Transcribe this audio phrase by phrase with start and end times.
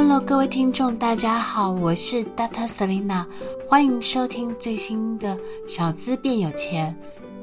[0.00, 3.26] Hello，各位听众，大家好，我是 Data Selina，
[3.68, 6.96] 欢迎收听最新的《小资变有钱》。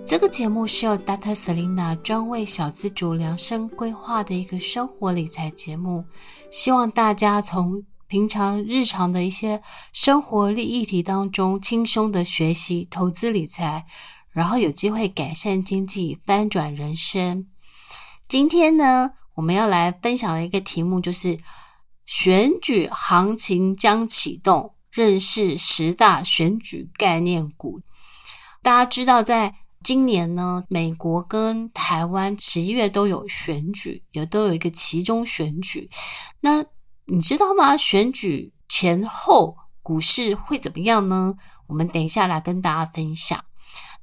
[0.07, 6.05] 这个节目是由 Data Selina 专为小资主量身规划的一个生活理财节目，
[6.49, 13.85] 希望大家从平常日常的一些生活利益题当中轻松的学习投资理财，
[14.31, 17.47] 然后有机会改善经济，翻转人生。
[18.29, 21.37] 今天呢，我们要来分享的一个题目就是。
[22.05, 27.81] 选举行情将启动，认识十大选举概念股。
[28.61, 29.53] 大家知道，在
[29.83, 35.89] 今年呢，美国跟台湾十一月都有选举，也都有一个期中选举。
[36.41, 36.63] 那
[37.05, 37.77] 你知道吗？
[37.77, 41.35] 选举前后股市会怎么样呢？
[41.67, 43.43] 我们等一下来跟大家分享。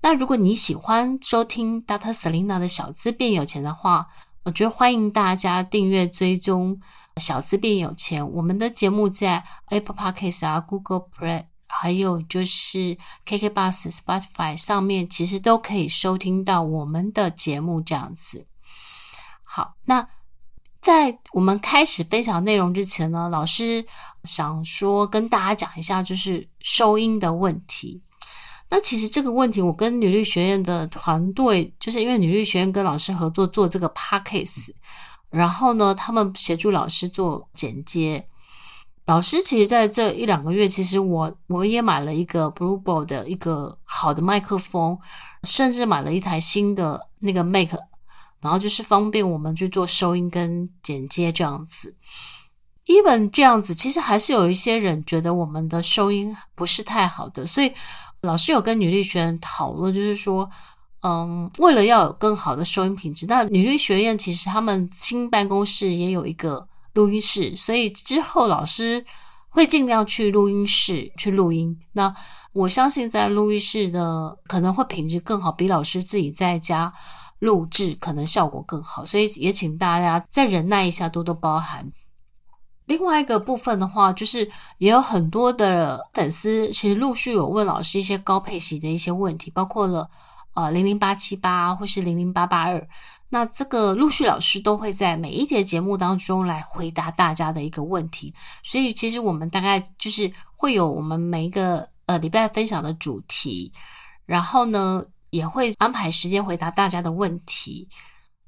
[0.01, 2.13] 那如果你喜欢收听 Dr.
[2.13, 4.07] Selina 的小资变有钱的话，
[4.45, 6.81] 我觉得欢迎大家订阅追踪。
[7.19, 12.97] 小资变有钱，我们的节目在 Apple Podcast 啊、Google Play，还有就是
[13.27, 17.81] KK Bus、Spotify 上面，其实都可以收听到我们的节目。
[17.81, 18.47] 这样子，
[19.45, 20.09] 好，那
[20.81, 23.85] 在我们开始分享内容之前呢，老师
[24.25, 28.03] 想说跟大家讲一下，就是收音的问题。
[28.71, 34.71] 那其实这个问题，我跟女力学院的团队，就是因为女力学院跟老师合作做这个 Podcast。
[35.33, 38.29] 然后呢，他们协助老师做剪接。
[39.07, 44.97] 老师其实在这一两个月，其实我我也买了一个 Blue 的一个好的麦克风，
[45.43, 47.71] 甚至买了一台新的那个 Mac，
[48.41, 51.97] 然后就是方便我们去做收音跟剪接这样子。
[52.87, 57.73] Even 这样子，其实还是有一些人觉得我们的收音不是太好的，所以
[58.21, 60.49] 老师有跟女力学员讨论，就是说。
[61.05, 66.65] 嗯，为了要有更好的收音品质，那女律学院其实他们新办公室也有一个
[66.95, 69.05] 录音室，所以之后老师
[69.49, 71.77] 会尽量去录音室去录音。
[71.95, 72.15] 那
[72.53, 76.93] 我相信在录音室的可能会品质更好，比老师自己在家
[77.41, 81.91] 录制可能效果更好，所以也请大家再忍耐一下，多多包涵。
[82.87, 84.49] 另外一个部分的话，就是
[84.79, 90.09] 也有很多的粉丝其实陆续有问老师一些高配息的一些问题，包括了。
[90.55, 92.89] 呃，零零八七八或是零零八八二，
[93.31, 103.73] 那这个陆续老师都会在每一节节目当中来回答大家的一个问题，所以其实我们大概就是会有我们每一个呃礼拜分享的主题，
[104.27, 107.89] 然后呢也会安排时间回答大家的问题。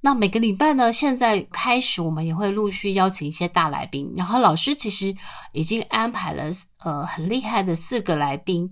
[0.03, 5.15] 那每个礼拜呢，现在开始我们也会陆续邀请一些大来宾，然后老师其实
[5.53, 6.45] 已经安排了
[6.85, 8.71] 呃很厉害的四个来宾。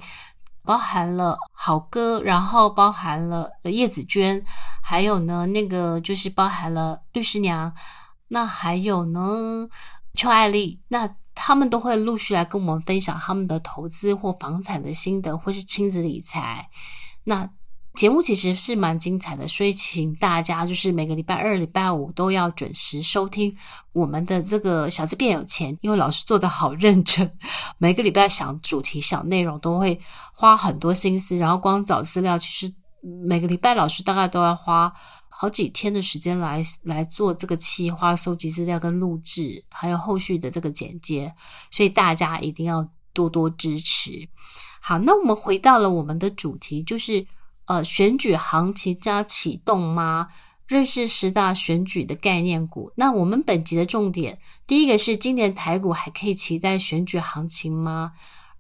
[0.64, 4.42] 包含了好哥，然后包含了叶子娟，
[4.82, 7.72] 还有呢，那个就是包含了律师娘，
[8.28, 9.68] 那还有呢，
[10.14, 16.68] 邱爱丽，那他们都会陆续来跟我们分享他们的投资或房产的心得，或是亲子理财，
[17.24, 17.50] 那。
[17.94, 23.54] 节目其实是蛮精彩的，所以请大家就是每个礼拜二、礼拜五都要准时收听
[23.92, 27.30] 我们的这个小资变有钱，因为老师做的好认真，
[27.76, 30.00] 每个礼拜想主题、想内容都会
[30.32, 32.72] 花很多心思，然后光找资料，其实
[33.26, 34.90] 每个礼拜老师大概都要花
[35.28, 41.32] 好几天的时间来来做这个企划、收集资料跟录制，还有后续的这个剪接，
[41.70, 44.26] 所以大家一定要多多支持。
[44.80, 47.26] 好，那我们回到了我们的主题，就是。
[47.66, 50.28] 呃，选举行情加启动吗？
[50.66, 52.92] 认识十大选举的概念股。
[52.96, 58.12] 那我们本集的重点，第一个是今年台股还可以期待选举行情吗？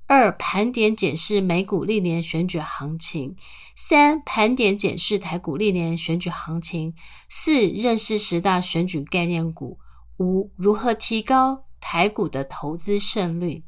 [0.06, 3.34] 二、盘点检视美股历年选举行情。
[3.74, 6.94] 三、盘点检视台股历年选举行情。
[7.30, 9.78] 四、认识十大选举概念股。
[10.18, 13.64] 五、如何提高台股的投资胜率？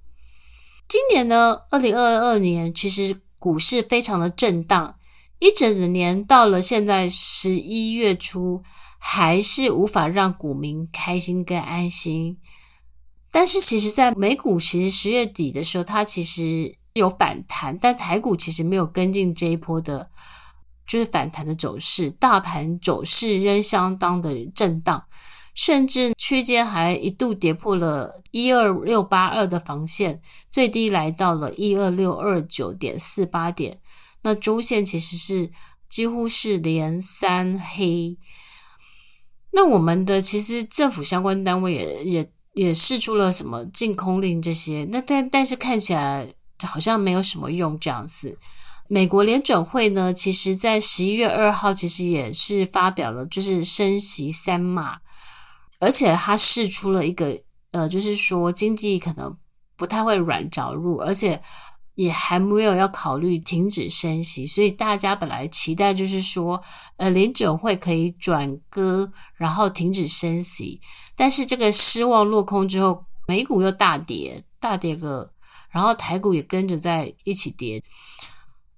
[0.86, 4.96] 今年呢，二零二二年其实股市非常的震荡。
[5.44, 8.62] 一整年到了现在十一月初，
[8.98, 12.38] 还是无法让股民开心跟安心。
[13.30, 20.08] 但是其实，在美股其实十月底的时候，它其实有反弹，但台股其实没有跟进这一波的
[20.86, 25.04] 就是反弹的走势，大盘走势仍相当的震荡，
[25.54, 33.78] 甚至区间还一度跌破了一二六八二的防线，最低来到了一二六二九点四八点。
[34.24, 35.48] 那周线其实是
[35.88, 38.18] 几乎是连三黑。
[39.52, 48.36] 那我们的其实政府相关单位也也也试出了什么禁空令这些，那但但是看起来好像没有什么用这样子。
[48.88, 54.98] 美国联准会呢，其实在十一月二号，其实也是发表了，就是升息三码，
[55.80, 57.40] 而且它试出了一个，
[57.72, 59.34] 呃，就是说经济可能
[59.76, 61.40] 不太会软着陆，而且
[61.94, 66.60] 也还没有要考虑停止升息，所以大家本来期待就是说，
[66.96, 70.80] 呃，联准会可以转割，然后停止升息，
[71.16, 75.30] 但是这个失望落空之后，美股又大跌，大跌个，
[75.70, 77.82] 然后台股也跟着在一起跌。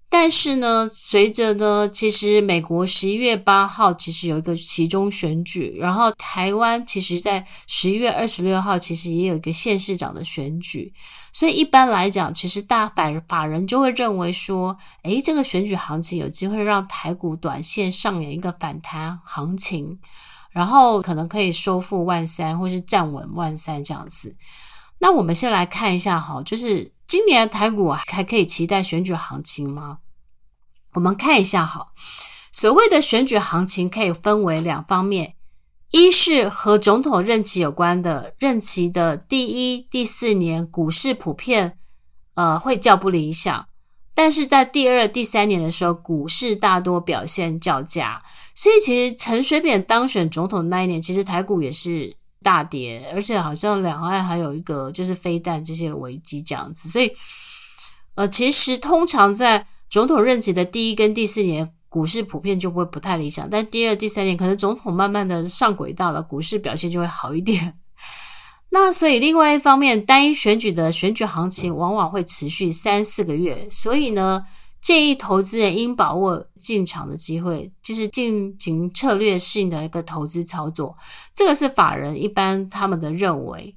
[0.09, 10.93] 但是呢，随着呢，其实美国十一月八号其实有一个期中选举，然后台湾其实在十一月二十六号其实也有一个县市长的选举，
[11.33, 19.99] 所以一般来讲，其实大法法人就会认为说，诶，这个选举行情有机会让台股短线上演一个反弹行情，
[20.51, 24.35] 然后可能可以收复万三或是站稳万三这样子。
[24.99, 26.96] 那我们先来看一下哈，就是。
[27.07, 29.99] 今年台股还可以期待选举行情吗？
[30.95, 31.87] 我们看一下哈，
[32.51, 35.37] 所谓的选举行情可以分为两方面，
[35.93, 41.79] 一是和总统任期有关的，任期的第一、第四年股市普遍
[42.35, 43.69] 呃会较不理想，
[44.13, 48.21] 但是在第二、第三年的时候，股市大多表现较佳，
[48.53, 52.17] 所以其实陈水扁当选总统那一年，其实台股也是。
[52.47, 57.11] 大跌，而且好像两岸还有一个就是飞弹这些危机这样子，所以
[58.15, 67.75] 呃，其实通常在总统任期的第一跟第四年，股市普遍就会不太理想，但第二、第三年可能总统慢慢的上轨道了，股市表现就会好一点。
[68.71, 74.45] 那所以另外一方面，单一选举的选举行情往往会持续三四个月，所以呢。
[74.87, 80.97] 建议投资人应把握进场的机会，就是进行策略性的一个投资操作。
[81.35, 83.75] 这个是法人一般他们的认为。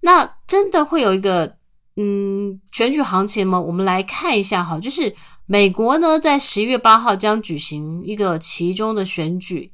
[0.00, 1.54] 那真的会有一个
[1.94, 3.60] 嗯选举行情吗？
[3.60, 5.14] 我们来看一下哈，就是
[5.46, 9.70] 美国呢在十一月八号将举行一个其中的选举。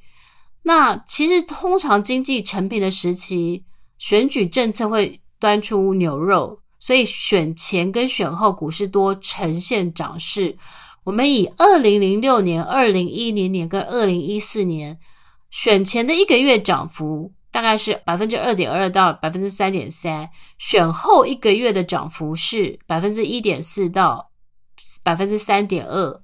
[0.65, 3.65] 那其实通常经济成平的时期，
[3.97, 6.61] 选举政策会端出牛肉。
[6.87, 10.57] 所以选前跟选后股市多呈现涨势。
[11.03, 14.97] 我们以二零零六年、二零一零年跟二零一四年
[15.51, 24.31] 选前的一个月涨幅大概是百分之二点二到百分之三点三，选后一个月的涨幅是百分之一点四到
[25.03, 26.23] 百分之三点二。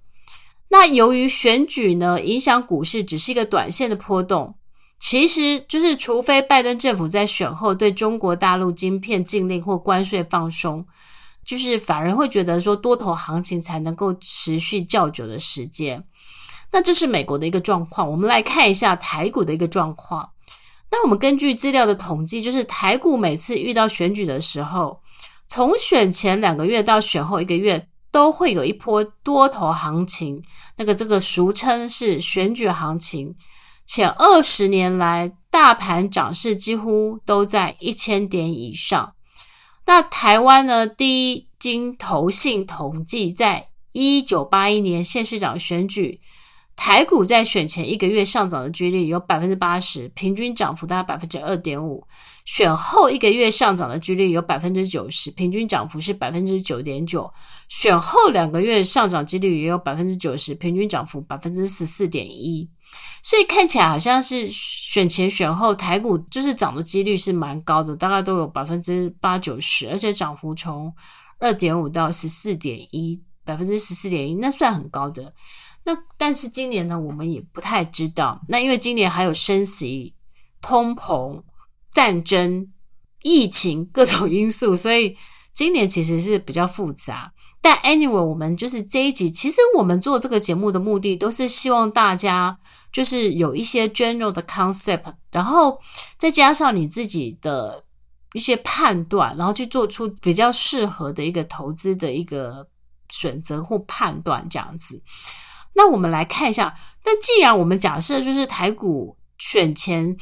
[0.68, 4.54] 那由于选举呢，影响股市只是一个短线的波动。
[5.02, 10.86] 其实就是，除非拜登政府在选后对中国大陆晶片禁令或关税放松，
[11.44, 16.04] 就是反而会觉得说多头行情才能够持续较久的时间。
[16.70, 18.08] 那这是美国的一个状况。
[18.08, 20.30] 我们来看一下台股的一个状况。
[20.92, 25.00] 那我们根据资料的统计，就是台股每次遇到选举的时候，
[25.48, 30.40] 从选前两个月到选后一个月，都会有一波多头行情。
[30.76, 33.34] 那个这个俗称是选举行情。
[33.94, 39.12] 前二十年来，大盘涨势几乎都在一千点以上。
[39.84, 40.86] 那台湾呢？
[40.86, 46.22] 第一经投信统计，在一九八一年县市长选举，
[46.74, 52.02] 台股在选前一个月上涨的几率有百分之八十，平均涨幅大概百分之二点五；
[52.44, 57.22] 选后一个月上涨的几率有百分之九十，平均涨幅是百分之九点九；
[57.68, 62.68] 选后两个月上涨几率也有百分之九十，平均涨幅百分之十四点一。
[63.22, 70.92] 所以看起来好像是选前选后台股就是涨的几率是蛮高的，大概都有百分之八九十，而且涨幅从
[71.38, 75.32] 二点五到十四点一，百分之十四点一，那算很高的。
[75.84, 78.40] 那但是今年呢，我们也不太知道。
[78.48, 80.14] 那因为今年还有升息、
[80.60, 81.42] 通膨、
[81.92, 82.66] 战争、
[83.22, 85.16] 疫情各种因素，所以
[85.52, 87.32] 今年其实是比较复杂。
[87.60, 92.58] 但 anyway，我们就是这一集，其实我们做这个节目的目的都是希望大家。
[92.92, 95.80] 就是有一些 general 的 concept，然后
[96.18, 97.82] 再加上你自己的
[98.34, 102.68] 一些判断，然后去做出比较适合的一个投资的一个
[103.08, 105.02] 选择或判断这样子。
[105.74, 110.14] 那我们来看一下，那既然我们假设就是台股选前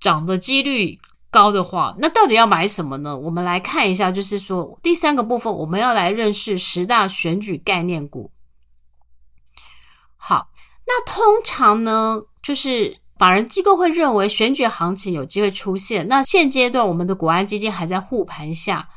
[0.00, 0.98] 涨的几率
[1.30, 3.16] 高的话，那到底要买什么呢？
[3.16, 8.30] 我们来看一下，就是说第三个部分，我们要来认识十大选举概念股。
[10.16, 10.48] 好。
[10.90, 16.08] 那通常呢，就是法人机构会认为选举行情有机会出现。
[16.08, 18.88] 那现阶段我们的国安基金还在护盘下，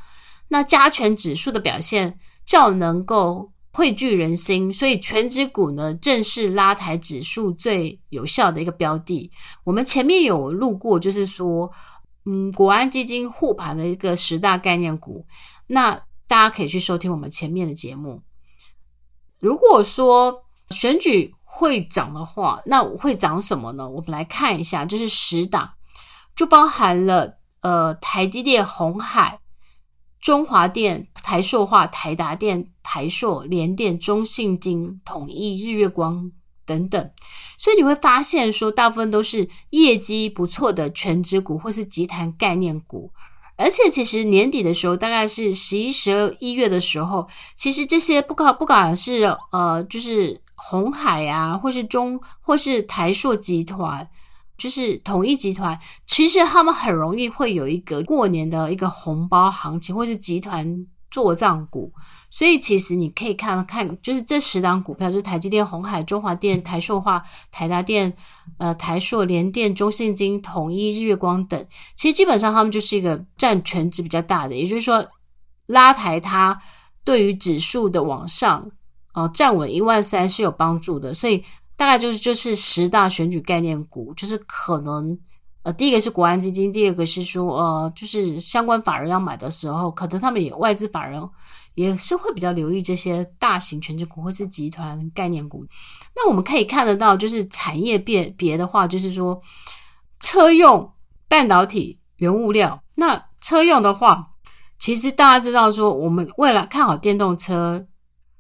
[0.48, 9.32] 那加权指数的表现较能够汇聚人心，所以全指股呢，正是拉抬指数最有效的一个标的。
[9.64, 11.72] 我们前面有录过，就是说，
[12.26, 15.26] 嗯，国安基金护盘的一个十大概念股，
[15.68, 15.94] 那
[16.28, 18.22] 大家可以去收听我们前面的节目。
[19.40, 23.90] 如果说选举会涨的话，那会涨什么呢？
[23.90, 25.72] 我们来看一下，就是十档，
[26.36, 29.40] 就包含了呃台积电、红海。
[30.22, 36.32] 中华电、台塑化、台达电、台塑、联电、中信金、统一、日月光
[36.64, 37.12] 等等，
[37.58, 43.12] 所以你会发现说，大部分都是业绩不错的权值股或是集团概念股。
[43.58, 54.08] 而且，其实年底的时候，大概是十一、十二、一月的时候，其实这些不管不管是呃，就是红海啊，或是中或是台塑集团。
[54.62, 55.76] 就是统一集团，
[56.06, 61.92] 其实他们很容易会有一个过年的一个红包行情，或是集团做账股，
[62.30, 68.14] 所以其实你可以看看，就是这十档股票，就是台积电、红海、中华电、台塑化、台达电、
[68.60, 71.66] 呃台塑、联电、中信金、统一、日月光等，
[71.96, 75.04] 其实基本上他们就是一个占全值比较大的，也就是说
[75.66, 76.56] 拉抬它
[77.04, 78.70] 对于指数的往上，
[79.16, 81.44] 呃站稳一万三是有帮助的，所以。
[81.76, 85.18] 大概就是就是十大选举概念股，就是可能
[85.64, 91.22] 呃，第一个是国安基金，第二个是说呃，就是相关法人要买的时候，可能他们也外资法人
[91.76, 95.66] 也是会比较留意这些大型权值股或是集团概念股。
[96.16, 99.40] 那我们可以看得到，就是产业别别的话，就是说
[100.20, 100.92] 车用
[101.28, 102.82] 半导体、原物料。
[102.96, 104.32] 那车用的话，
[104.78, 107.86] 其实大家知道说，我们未来看好电动车，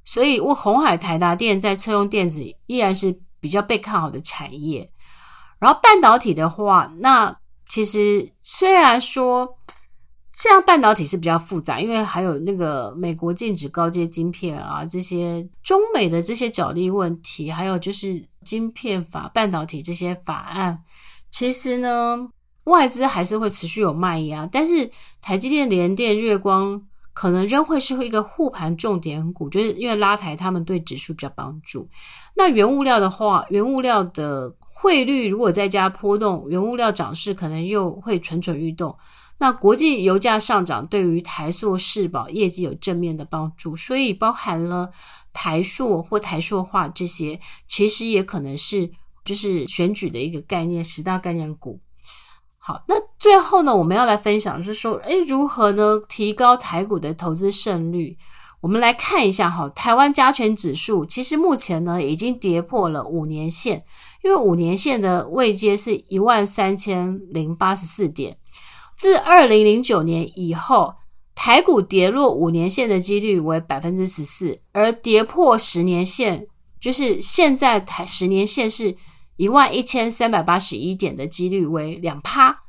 [0.06, 3.20] 所以我红海、台达电在车用电子依然是。
[3.42, 4.88] 比较被看好的产业，
[5.58, 7.36] 然后半导体的话，那
[7.68, 9.58] 其实虽然说
[10.32, 20.84] 这样半导体是比较复杂，因为还有那个美国禁止高阶晶片啊，这些中美的这些角力问题，还有就是晶片法、半导体这些法案，
[21.32, 22.30] 其实呢，
[22.66, 24.88] 外资还是会持续有卖压，但是
[25.20, 26.80] 台积电、联电、月光。
[27.14, 31.88] 可能仍会是一个护盘重点股，就是因为拉抬他们对指数比较帮助。
[32.36, 38.96] 那原物料的话，原物料的汇率如果再加波动，原物料涨势可能又会蠢蠢欲动。
[39.38, 44.92] 那国际油价上涨对于台塑、世宝业绩有正面的帮助，所以包含了
[45.34, 48.92] 台塑或台塑化这些，其实也可能是
[49.26, 51.82] 就是选举的一个概念，十大概念股。
[52.64, 58.16] 好，那最后呢，我们要来分享，是说，诶，如何呢提高台股的投资胜率？
[58.62, 63.84] 我们来看一下哈，台湾加权指数其实目前呢已经跌破了五年线，
[64.24, 68.38] 因为五年线的位阶是一万三千零八十四点。
[68.96, 70.94] 自二零零九年以后，
[71.34, 76.46] 台股跌落五年线的几率为百分之十四，而跌破十年线，
[76.80, 78.96] 就是现在台十年线是。
[79.42, 82.60] 一万一千三百八十一点的几率为两趴，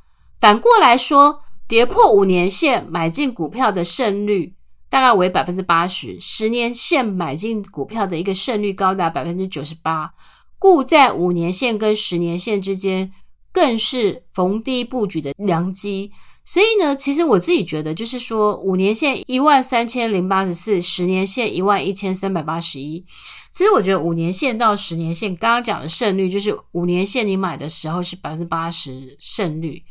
[0.41, 4.55] 反过来说，跌破五年线买进股票的胜率
[4.88, 10.14] 大概为百分之八十，十年线买进股票的一个胜率高达百分之九十八，
[10.59, 13.12] 故在五年线跟十年线之间
[13.52, 16.11] 更是逢低布局的良机。
[16.44, 23.04] 所以呢，其实我自己觉得，就是说五年线一万三千零八十四，十年线一万一千三百八十一。
[23.52, 29.84] 其实我觉得五年线到十年线，刚刚讲的胜率就是五年线你买的时候是百分之八十胜率，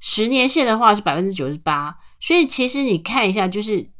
[0.00, 1.94] 十年线的话是百分之九十八。
[2.20, 3.90] 所以其实你看一下，就是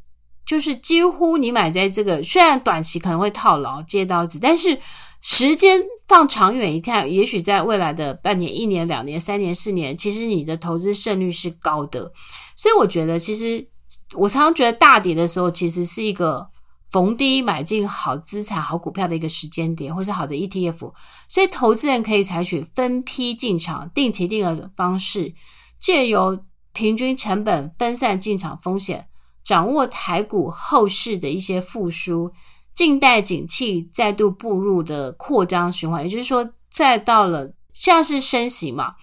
[0.46, 4.78] 就是几乎你买在这个，虽然短期可能会套牢接刀子，但是
[5.20, 5.82] 时间
[6.12, 12.12] 放长远一看，也许在未来的半年、一年、两年、三年、四年，其实你的投资胜率是高的。
[12.54, 13.66] 所以我觉得，其实
[14.12, 16.46] 我常常觉得大跌的时候，其实是一个。
[16.90, 20.92] 逢低买进好资产、好股票的一个时间点，或是好的 ETF，
[21.26, 25.32] 所以投资人可以采取分批进场、定期定额的方式，
[25.78, 26.38] 借由
[26.74, 29.06] 平均成本分散进场风险，
[29.42, 32.30] 掌握台股后市的一些复苏，
[32.74, 36.02] 近代景气再度步入的扩张循环。
[36.02, 38.94] 也就是说，再到了像是升息嘛，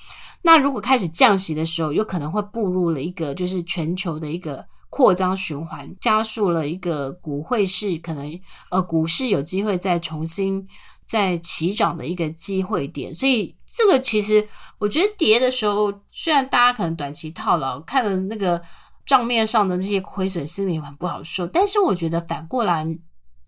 [0.42, 4.66] 那如果开始降息的时候，有可能会步入了一个就是全球的一个。
[4.92, 8.28] 扩张循环加速了一个股会是可能
[8.72, 10.68] 呃股市有机会再重新
[11.08, 14.44] 再起涨的一个机会点，所以这个其实
[14.80, 18.60] 我觉得跌的时候，虽然大家可能短期套牢，看了那个
[19.06, 22.84] 账面上的这些亏损，心里很不好受，但是我觉得反过来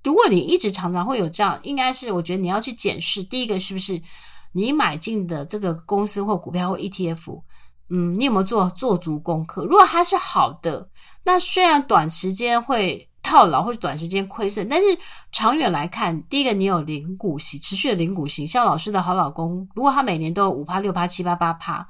[0.04, 4.02] 如果你一直常常会有这样，应该是我觉得你要去检视，第一个是不是
[4.54, 7.42] 你买进的这个公司或股票或 ETF，
[7.90, 9.64] 嗯，你有没有做做足功课？
[9.66, 10.90] 如果它是好的，
[11.24, 14.86] 那虽然短时间会套牢或者短时间亏损，但是
[15.32, 21.88] 长远来看，第一个你有领股息，持续的领股息，像老师的好老公，如果他每年都有五趴、六趴、七八八趴，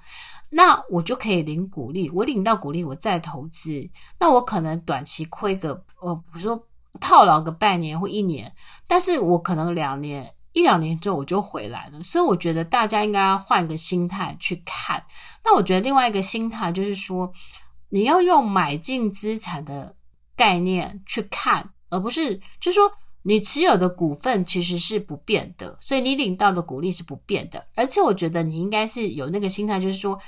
[0.49, 3.89] 那我就可以领股利，我领到股利，我再投资，
[4.19, 5.69] 那我可能短期亏个，
[6.01, 6.61] 呃，比如说
[6.99, 8.53] 套牢个半年或一年，
[8.87, 12.03] 但是我可能两年、一两年之后我就回来了。
[12.03, 15.03] 所以我觉得大家应该要换个心态去看。
[15.43, 17.31] 那我觉得另外一个心态就是说，
[17.89, 19.95] 你要用买进资产的
[20.35, 22.91] 概念去看，而不是就是说
[23.23, 27.65] 你持有的股份其实是不变的，所以你领到的股利是不变的。
[27.75, 30.19] 而且我觉得你应该是有那个心态，就是说，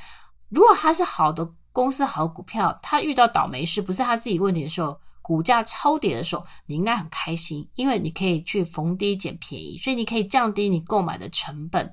[0.49, 11.91] 如果它是好的公司、好股票，它遇到倒霉事不是他自己问题的时候，股价超跌的时候，你应该很开心，因为你可以去逢低捡便宜，所以你可以降低你购买的成本。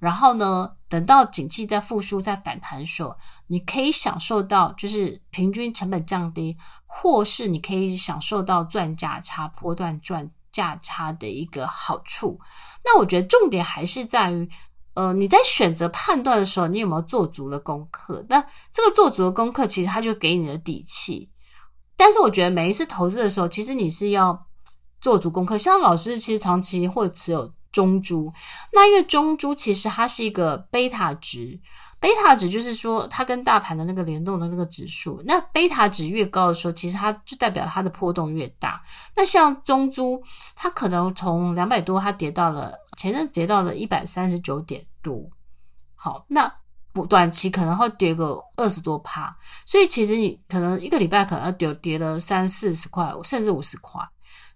[0.00, 3.14] 然后呢，等到景气在复苏、在反弹的时候，
[3.48, 6.56] 你可以享受到就是平均成本降低，
[6.86, 12.40] 或是你可以享受到赚价差、波段赚价差的一个好处。
[12.82, 14.48] 那我觉得重点还是在于，
[14.94, 18.24] 呃，你在选择判断的时候，你有没有做足了功课？
[18.30, 18.40] 那
[18.72, 21.29] 这个做足了功课，其实它就给你的底气。
[22.00, 24.46] 但是我觉得每一次投资的时候，其实你是要
[25.00, 25.58] 做足功课。
[25.58, 27.52] 像老师其实长期会持有。
[27.72, 28.32] 中珠，
[28.72, 31.56] 那因为中珠其实它是一个贝塔值，
[32.00, 38.82] 贝塔值就是说它跟大盘的那个联动的那个指数，那贝塔值越高的时候，其实它就代表它的波动越大。
[39.14, 40.20] 那像中珠，
[40.56, 45.30] 它可能从两百多，它跌到了前阵子跌到了一百三十九点多，
[45.94, 46.52] 好，那
[47.06, 49.34] 短期可能会跌个二十多趴，
[49.66, 54.00] 所以其实你可能一个礼拜可能要跌跌了三四十块，甚至五十块。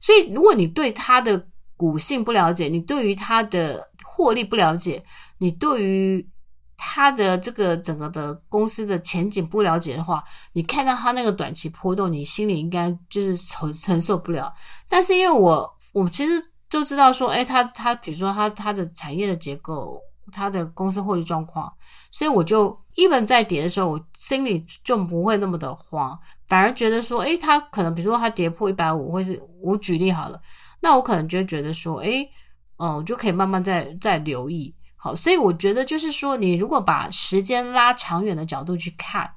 [0.00, 1.46] 所以如果你对它的
[1.76, 5.02] 股性不了解，你对于它的获利不了解，
[5.38, 6.28] 你对于
[6.76, 14.52] 它的这个整个的公司的前景不了解的话，你看到它那个短期波动，你心里应该就是承承受不了。
[14.88, 16.32] 但是因为我我其实
[16.68, 19.98] 就知道说，哎，它它比如说它它的产业的结构，
[20.32, 21.72] 它的公司获利状况，
[22.10, 30.40] 所以我就一本在跌的时候，我心里就不会那么的慌，反而觉得说，哎，它可能比如说它跌破一百五，或是我举例好了。
[30.80, 32.28] 那我可能就会觉得说，诶，
[32.76, 34.74] 嗯，我就可以慢慢再再留意。
[34.96, 39.30] 好，所以我觉得就是说，你如果把时间拉长远的角度去看，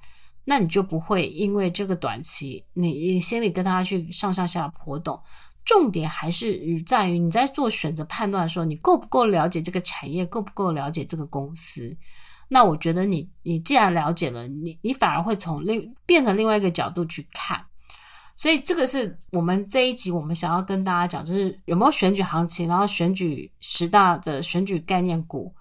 [0.45, 5.19] 那你就不会因为这个短期，你你心里跟他去上上下下波动。
[5.67, 11.95] 重点还是在于你在做选择判断的时候，你够不够了解这个产业，够不够了解这个公司。
[12.47, 17.61] 那我觉得你你既然了解了，你你反而会从另变成另外一个角度去看。
[18.37, 25.51] 所以这个是我们这一集我们想要跟大家讲，就是有没有选举行情，然后选举十大的选举概念股，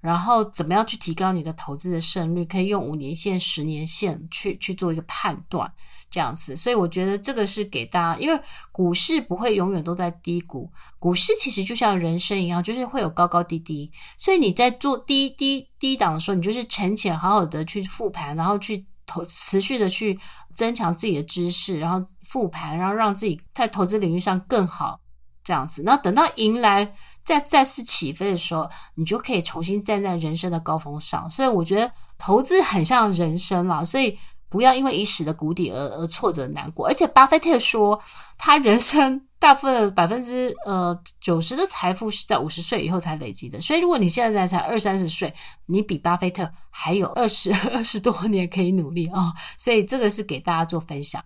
[0.00, 5.70] 然后怎么样去提高你的投资的胜率，可以用五年线、十年线去去做一个判断，
[6.10, 6.54] 这样子。
[6.54, 13.90] 所以我觉得这个是给大家，因为股市不会永远都在低谷，股市其实就像人生一样，就是会有高高低低。
[14.16, 20.18] 所以你在做低低低档的时候，你就是沉潜，好好的去复盘，然后去投，持续的去
[20.54, 22.06] 增强自己的知识，然后。
[22.28, 25.00] 复盘，然后让自己在投资领域上更好，
[25.42, 25.82] 这样子。
[25.82, 26.92] 那等到迎来
[27.28, 31.30] 再再次起飞的时候，你就可以重新站在人生的高峰上。
[31.30, 36.86] 所以我觉得投资很像人生啦，所以不要因为一时的谷底而而挫折难过。
[36.86, 38.00] 而且巴菲特说，
[38.38, 43.60] 他人生大部分百分之呃九十的财富是在五十岁以后才累积的。
[43.60, 45.32] 所以如果你现在才二三十岁，
[45.66, 51.22] 你比巴菲特还有二十 二十多年可以努力啊、所以这个是给大家做分享。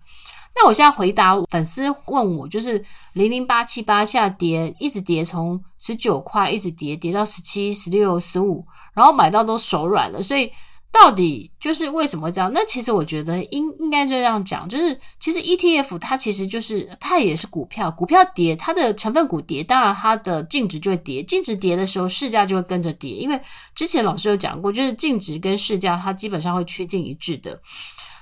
[0.55, 10.21] 那我现在回答粉丝问我，就是零零八七八下跌，一直跌，从十九块一直跌，跌到十七、十六、十五，然后买到都手软了。
[10.21, 10.51] 所以
[10.93, 12.51] 到底就是为什么这样？
[12.53, 23.41] 那其实我觉得应应该就这样讲，就是其实 ETF 它其实就是它也是股票，股票跌，它的成分股跌，当然它的净值就会跌，净值跌的时候市价就会跟着跌，因为
[23.73, 27.59] 之前老师有讲过，就是净值跟市价它基本上会趋近一致的。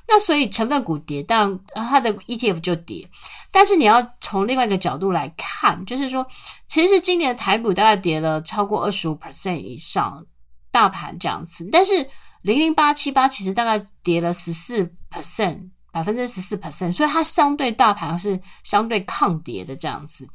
[0.08, 3.08] 那所以成分股跌，但它的 ETF 就跌。
[3.52, 6.26] 但是你要从另外一个角度来看，就是说，
[6.68, 10.26] 其实今年台股大概跌了超过二十五 percent 以上，
[10.72, 11.68] 大盘这样子。
[11.72, 12.06] 但是
[12.42, 20.28] 零零八七八其实大概跌了十四 percent，百分之十四 percent，所以它相对大盘是相对抗跌的这样子。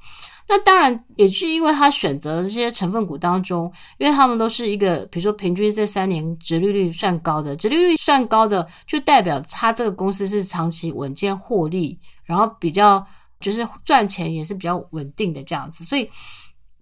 [0.49, 13.05] 那当然也是因为它选择的这些成分股当中，因为他们都是一个，比如说平均这三年殖利率算高的，殖利率算高的，就代表它这个公司是长期稳健获利，然后比较
[13.40, 16.09] 就是赚钱也是比较稳定的这样子，所以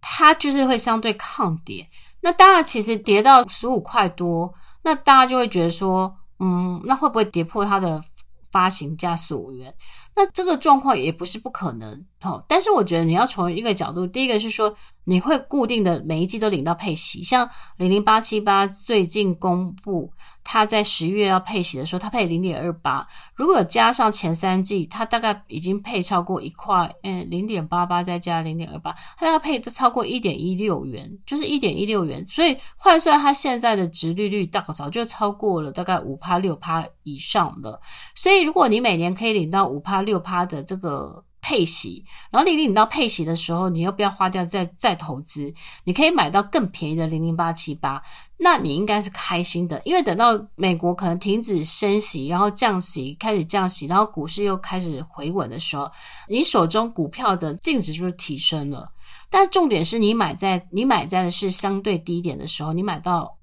[0.02, 1.88] 它就是会相对抗跌。
[2.20, 4.52] 那当然，其实跌到十五块多，
[4.85, 8.05] 那大家就会觉得说，嗯，那会不会跌破它的
[8.53, 9.75] 发行价十五元？
[10.16, 14.74] 那这个状况也不是不可能，哦，但是我觉得你要从一个角度，第一个是说。
[15.07, 17.46] 你会固定的每一季都领到配息，像
[17.77, 20.11] 零零八七八最近公布，
[20.42, 23.07] 它在十月要配息的时候，它配零点二八。
[23.35, 32.27] 如果加上前三季，它大概已经配超过一块，嗯，零点八八再加零点二八，它要配超过一点一六元，就是一点一六元。
[32.27, 37.79] 所以换算它现在的殖利率，大概早就超过了大概五趴六趴以上了。
[38.14, 41.24] 所以如果你每年可以领到五趴六趴的这个。
[41.46, 45.52] 配息，然后你领到配息的时候，你又不要花掉再再投资，
[45.84, 48.00] 你可以买到更便宜的零零八七八，
[48.38, 55.86] 那你应该是开心的，因为等到美国可能停止升息，然后降息开始降息，然后股市又开始回稳的时候，
[56.30, 58.90] 你手中股票的净值就是提升了。
[59.28, 63.36] 但重点是你买在你买在的是相对低点的时候，你买到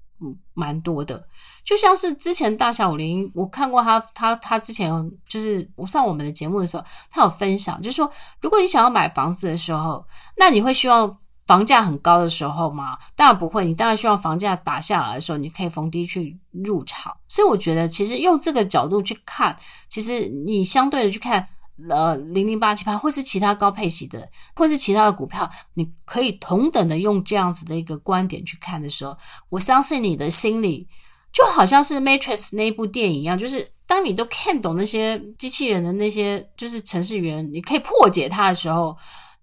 [0.54, 1.26] 蛮多的。
[1.64, 4.90] 就像是之前大小武林，我看过他，他他之前
[5.28, 10.04] 就是我上我们的节目的时候，他有分享，就是说，如果你想要买房子的时候，
[10.36, 12.96] 那你会希望房价很高的时候吗？
[13.14, 17.16] 当然不会，你当然希望房价打下来的时候，你可以逢低去入场。
[17.28, 19.56] 所以我觉得，其实用这个角度去看，
[19.88, 21.46] 其实你相对的去看，
[21.88, 29.16] 呃，零零八七八或是其他高配息的，或是其他的股票，你可以同等的用这样子的一个观点去看的时候，
[29.48, 30.88] 我相信你的心里。
[31.32, 38.94] 就好像是《Matrix》那部电影一样，就是当你都看懂那些机器人的那些就是程序员，你可以破解它的时候，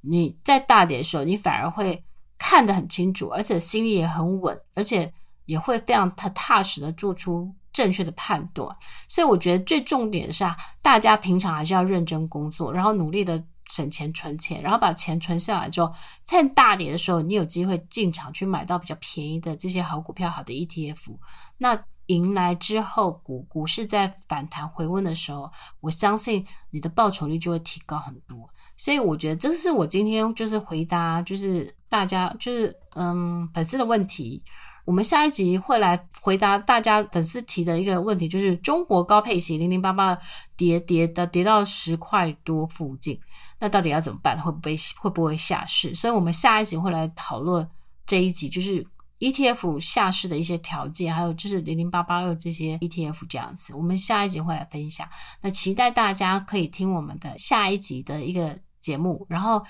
[0.01, 2.05] 你在大跌的时候，你反而会
[2.37, 5.11] 看得很清楚，而且心里也很稳，而且
[5.45, 8.69] 也会非常踏踏实的做出正确的判断。
[9.09, 13.43] 所以我觉得最重点是啊，大家平常还是要认真工作，然后努力的。
[13.71, 15.93] 省钱存钱，然后把钱存下来之后，
[16.25, 21.15] 趁大跌的时候，你有机会进场去买到比较便宜的这些好股票、好的 ETF。
[21.59, 28.49] 那迎来之后，股股市在反弹回温的时候，我相信你的报酬率就会提高很多。
[28.75, 34.43] 所以我觉得这是我今天就是回答，就是大家就是嗯粉丝的问题。
[34.89, 40.17] 我们下一集会来回答大家粉丝提的一个问题，就是中国高配型零零八八
[40.57, 43.19] 跌跌的跌到十块多附近。
[43.59, 44.35] 那到底要怎么办？
[44.41, 45.93] 会不会会不会下市？
[45.93, 47.69] 所以我们下一集会来讨论
[48.07, 48.83] 这一集，就是
[49.19, 53.75] ETF 下市的一些条件，还有就是零零八八二这些 ETF 这样子。
[53.75, 55.07] 我们下一集会来分享。
[55.41, 59.23] 那期待大家可以听我们的下一集的一个节目。
[59.29, 59.63] 然后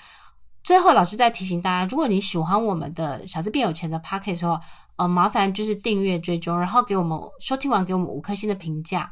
[0.70, 4.60] 最后，老师再提醒大家，如果你喜欢我们的小资变有钱的 Podcast 的话，
[4.94, 9.10] 呃，麻烦就是订阅追踪，然后给我们收听完给我们五颗星的评价。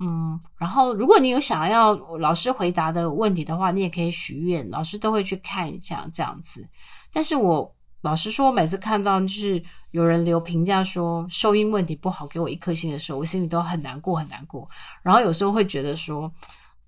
[0.00, 6.68] 嗯，然后如果你有想要老师回答的问题的话，你也可以许愿，老师都会去看一下这样子。
[7.12, 14.68] 但是我老实说，每次看到就是有人留评价说收音问题不好，给我一颗星的时候，我心里都很难过，很难过。
[15.04, 16.28] 然后有时候会觉得说，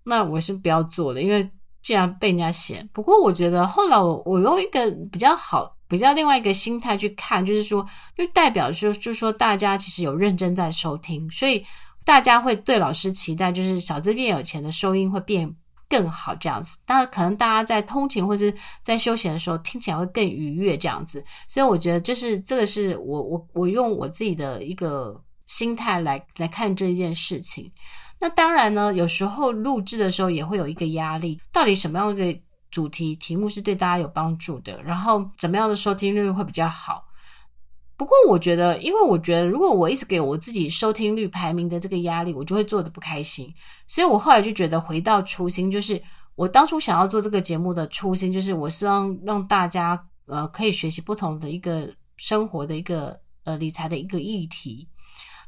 [0.02, 1.48] 那我是不要做了，因为
[1.86, 2.88] 竟然被人家嫌。
[2.92, 11.64] 不过我觉得后来我我用一个比较好、比较另外一个心态去看，就是说，就代表说，就是说大家其实有认真在收听，所以。
[12.06, 15.52] 大家会对老师期待，就是小资变有钱的收音会变
[15.88, 16.78] 更好这样子。
[16.86, 18.46] 当然，可能大家在通勤或者
[18.84, 21.20] 在休闲的时候听起来会更愉悦这样子。
[21.48, 27.72] 所以我觉得，就是这个是我我我用我自己的一个心态来来看这一件事情。
[28.20, 37.04] 那当然呢，有时候录制的时候也会有一个压力，到底什么样的主题题目是对大家有帮助的，然后怎么样的收听率会比较好。
[37.98, 43.50] 不过我觉得，因为我觉得，如果我一直给我自己收听率排名的这个压力，我就会做得不开心。
[43.86, 46.02] 所以我后来就觉得，回到初心，就是
[46.34, 54.86] 我当初想要做这个节目的初心，就是我希望让大家呃可以学习不同的一个生活的一个呃理财的一个议题。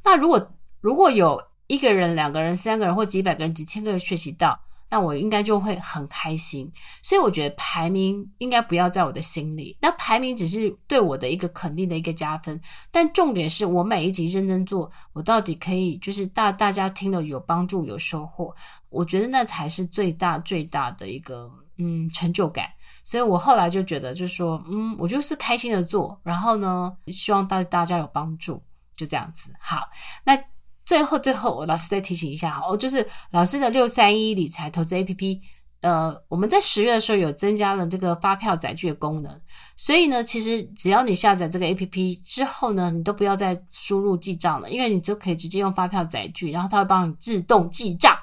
[0.05, 4.59] 那如果如果有一个人、两个人、三个人或几百个人、几千个人学习到。
[4.91, 9.77] 那我应该就会很开心，所以我觉得排名应该不要在我的心里。
[9.83, 12.59] 那排名只是对我的一个肯定的一个加分，
[12.91, 18.51] 但重点是我每一集认真做，我到底可以就是大大家听了有帮助有收获，
[18.89, 22.65] 我觉得那才是最大最大的一个嗯成就感。
[23.05, 28.63] 所以我后来就觉得就说嗯，我就是开心的做，然后呢，希望大大家有帮助，
[28.99, 29.51] 就这样子。
[29.59, 29.89] 好，
[30.25, 30.39] 那。
[30.85, 35.39] 最后，最后，我老师再提醒一下哦，就是老师的六三一理财投资 APP，
[35.83, 39.39] 呃，我们在十月的时候有增加了这个发票载具的功能，
[39.77, 48.17] 所以呢，其实只要你下载这个 APP 之后呢，你都不要再输入记账了，因为你就可以直接用发票载具，然后它会帮你自动记账。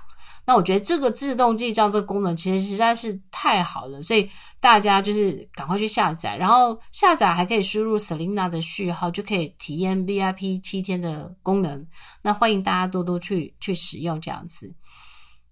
[0.46, 4.30] 那我觉得这个自动记账这个功能其实实在是太好了，所以
[4.60, 11.86] 大家就是赶快去下载，然后下载还可以输入 Selina 的序号，就可以体验 VIP 七天的功能。
[12.22, 14.74] 那欢迎大家多多去去使用这样子。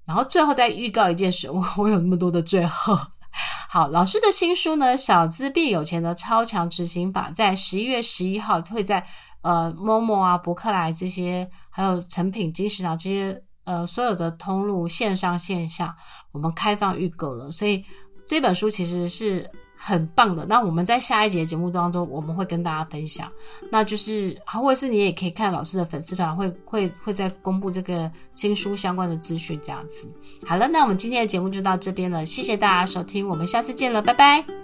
[0.06, 2.98] 然后最后再预告一件事，我我有那么多的最后。
[3.68, 9.04] 好，老师的新书呢，《小资变有钱的超强执行法》在十一月十一号会在
[9.42, 15.96] 呃 Momo 啊、博客来这些，还有诚品、金石堂这些呃所有的通路线上线下，
[16.32, 17.52] 我们开放预购了。
[17.52, 17.84] 所以
[18.28, 19.50] 这本书其实是。
[19.76, 23.30] 很棒的，那我们在下一节节目当中，我们会跟大家分享，
[23.70, 30.10] 那就是，或者是你也可以看老师的粉丝团，会会会在公布这个新书相关的资讯这样子。
[30.48, 34.63] 好了，那我们今天的节目就到这边了，谢谢大家收听，我们下次见了，拜拜。